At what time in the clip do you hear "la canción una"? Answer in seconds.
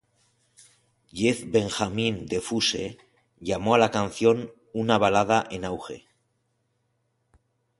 3.77-4.97